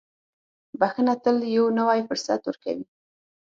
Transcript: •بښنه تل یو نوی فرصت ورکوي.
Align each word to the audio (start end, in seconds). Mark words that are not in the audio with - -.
•بښنه 0.79 1.13
تل 1.23 1.37
یو 1.55 1.65
نوی 1.79 1.99
فرصت 2.09 2.41
ورکوي. 2.45 2.85